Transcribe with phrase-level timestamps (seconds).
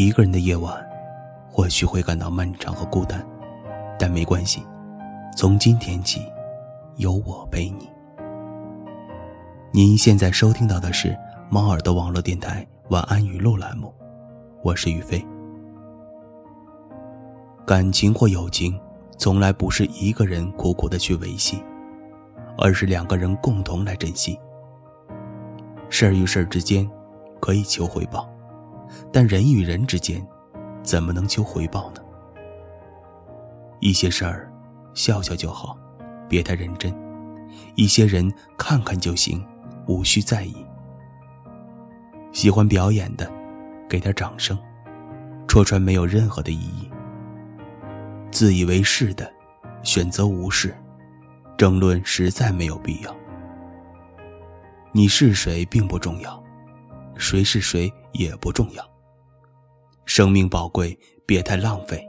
[0.00, 0.74] 一个人的夜晚，
[1.46, 3.22] 或许会感到漫长和孤单，
[3.98, 4.64] 但没关系，
[5.36, 6.22] 从今天起，
[6.96, 7.86] 有我陪你。
[9.70, 11.14] 您现在收听到的是
[11.50, 13.92] 猫耳的网络电台晚安语录栏目，
[14.62, 15.22] 我是宇飞。
[17.66, 18.80] 感情或友情，
[19.18, 21.62] 从来不是一个人苦苦的去维系，
[22.56, 24.40] 而是两个人共同来珍惜。
[25.90, 26.90] 事儿与事儿之间，
[27.38, 28.26] 可以求回报，
[29.12, 30.26] 但人与人之间，
[30.82, 32.00] 怎么能求回报呢？
[33.80, 34.52] 一些事儿，
[34.94, 35.76] 笑笑就好，
[36.28, 36.92] 别太认真；
[37.74, 39.44] 一些人，看看就行，
[39.86, 40.54] 无需在意。
[42.32, 43.30] 喜欢表演的，
[43.88, 44.56] 给点掌声；
[45.48, 46.90] 戳穿没有任何的意义。
[48.30, 49.32] 自以为是的，
[49.82, 50.70] 选择无视；
[51.56, 53.14] 争论实在没有必要。
[54.92, 56.42] 你是谁并不重要，
[57.20, 58.84] 谁是谁也不重要。
[60.06, 62.04] 生命宝贵，别太浪费，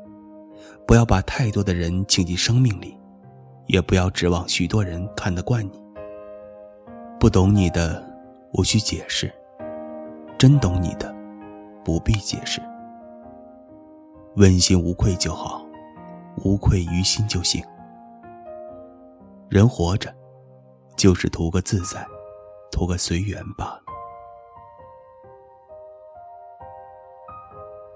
[0.88, 2.98] 不要把太多的人请进生命里，
[3.68, 5.84] 也不要指望许多人看得惯你。
[7.20, 8.04] 不懂你的，
[8.54, 9.28] 无需解释；
[10.38, 11.14] 真懂你的，
[11.84, 12.62] 不必解释。
[14.38, 15.64] 问心无愧就好，
[16.38, 17.62] 无愧于心就行。
[19.50, 20.12] 人活着，
[20.96, 22.04] 就是图个自在。
[22.72, 23.84] 图个随缘罢了。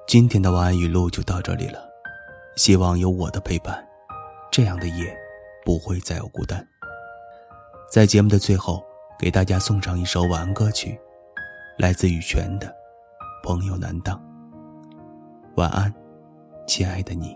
[0.08, 1.80] 今天的晚安语录就到这里了，
[2.56, 3.84] 希望有我的陪伴，
[4.52, 5.18] 这样的夜
[5.66, 6.66] 不会再有孤单。
[7.92, 8.84] 在节目的最后，
[9.20, 10.96] 给大家送上一首晚安歌曲，
[11.80, 12.68] 来自羽泉的
[13.44, 14.16] 《朋友难当》。
[15.56, 15.92] 晚安，
[16.68, 17.36] 亲爱的你。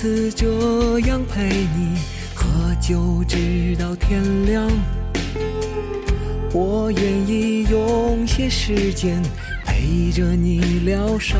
[0.00, 0.46] 次这
[1.08, 1.98] 样陪你
[2.32, 2.46] 喝
[2.80, 4.64] 酒直到天亮，
[6.52, 9.20] 我愿意用些时间
[9.64, 11.36] 陪着你疗伤，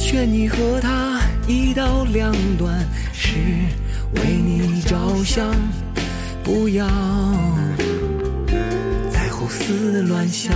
[0.00, 3.36] 劝你和他一刀两断，是
[4.16, 5.48] 为你着想，
[6.42, 6.88] 不要
[9.12, 10.52] 再胡思乱想。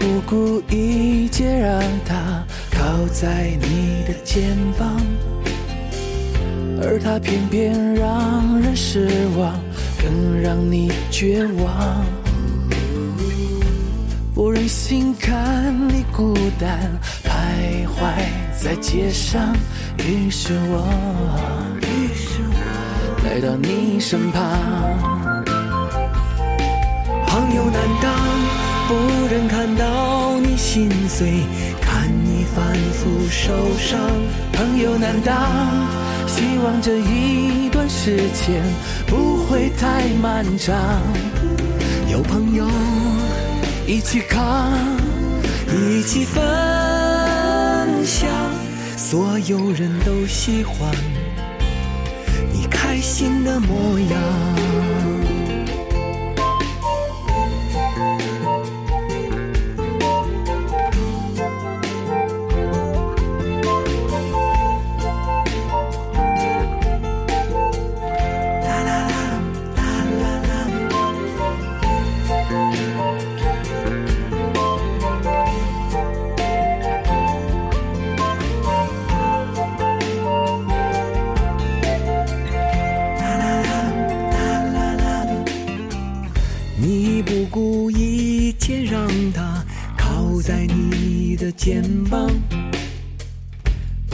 [0.00, 4.96] 不顾一切让他靠在你的肩膀，
[6.80, 9.06] 而他偏偏让人失
[9.36, 9.60] 望，
[10.02, 12.02] 更让你绝望。
[14.34, 18.10] 不忍心看你孤单徘徊
[18.58, 19.54] 在街上，
[19.98, 20.88] 于是我
[21.82, 24.40] 于是我来到你身旁，
[28.90, 28.96] 不
[29.32, 31.44] 忍看到你心碎，
[31.80, 34.00] 看你反复受伤，
[34.52, 35.36] 朋友难当。
[36.26, 38.60] 希望这一段时间
[39.06, 40.76] 不会太漫长，
[42.10, 42.66] 有朋友
[43.86, 44.72] 一起扛，
[45.68, 46.42] 一起分
[48.04, 48.28] 享，
[48.96, 50.92] 所有人都喜欢
[52.52, 54.59] 你开心的模样。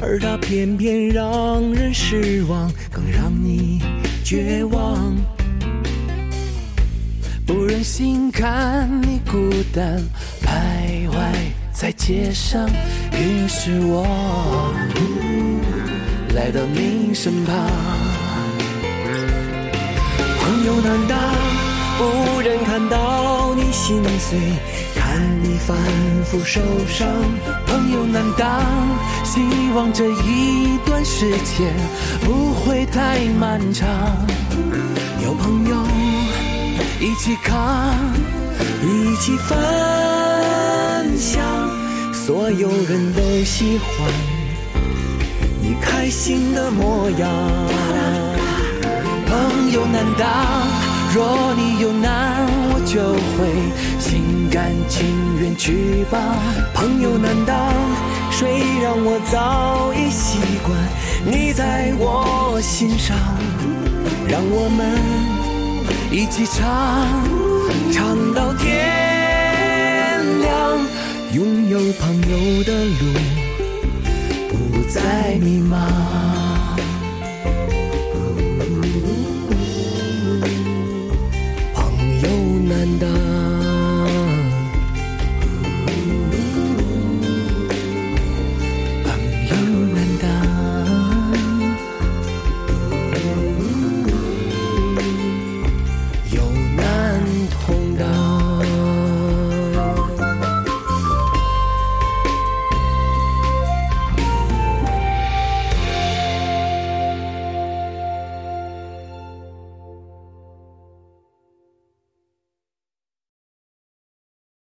[0.03, 3.81] 而他偏偏让人失望，更让你
[4.23, 5.17] 绝望。
[7.47, 10.03] 不忍心看你孤单
[10.43, 11.15] 徘徊
[11.73, 12.69] 在街上，
[13.13, 14.05] 于是我
[16.35, 17.55] 来到你身旁。
[20.41, 21.19] 朋友难当，
[21.99, 23.16] 不忍看到
[23.87, 24.37] 心碎。
[24.97, 25.77] 看你反
[26.25, 27.07] 复受伤，
[27.69, 28.61] 朋友难当。
[29.23, 29.41] 希
[29.77, 31.73] 望这一段时间
[32.25, 33.89] 不会太漫长。
[35.23, 35.77] 有朋友
[36.99, 37.95] 一起扛，
[38.83, 41.41] 一起分享，
[42.13, 44.11] 所有人都喜欢
[45.63, 47.31] 你开心的模样。
[49.29, 50.27] 朋友难当。
[51.15, 52.47] 若你有难，
[52.87, 53.53] 就会
[53.99, 55.05] 心甘情
[55.41, 56.19] 愿去吧。
[56.73, 57.57] 朋友难当，
[58.31, 60.79] 谁让我早已习惯
[61.25, 63.17] 你在我心上。
[64.29, 64.99] 让我们
[66.11, 67.23] 一起唱，
[67.93, 69.06] 唱到天